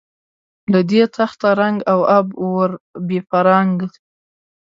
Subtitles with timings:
[0.71, 2.71] له دې تخته رنګ او آب ور
[3.07, 3.79] بپراګند.